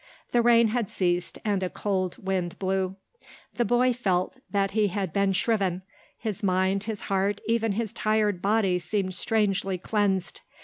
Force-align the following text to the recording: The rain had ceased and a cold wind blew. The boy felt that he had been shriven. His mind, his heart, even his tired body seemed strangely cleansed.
The 0.31 0.41
rain 0.41 0.69
had 0.69 0.89
ceased 0.89 1.37
and 1.45 1.61
a 1.61 1.69
cold 1.69 2.17
wind 2.17 2.57
blew. 2.57 2.95
The 3.57 3.65
boy 3.65 3.93
felt 3.93 4.37
that 4.49 4.71
he 4.71 4.87
had 4.87 5.13
been 5.13 5.31
shriven. 5.31 5.83
His 6.17 6.41
mind, 6.41 6.85
his 6.85 7.01
heart, 7.01 7.39
even 7.45 7.73
his 7.73 7.93
tired 7.93 8.41
body 8.41 8.79
seemed 8.79 9.13
strangely 9.13 9.77
cleansed. 9.77 10.41